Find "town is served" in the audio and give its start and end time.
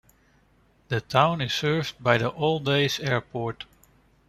0.99-2.03